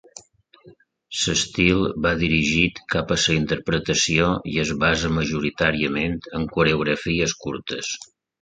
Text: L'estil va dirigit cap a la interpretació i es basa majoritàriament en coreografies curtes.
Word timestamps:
L'estil 1.17 1.83
va 2.05 2.13
dirigit 2.21 2.81
cap 2.95 3.13
a 3.15 3.19
la 3.25 3.35
interpretació 3.41 4.31
i 4.55 4.57
es 4.65 4.75
basa 4.85 5.15
majoritàriament 5.21 6.19
en 6.41 6.53
coreografies 6.57 7.41
curtes. 7.47 7.97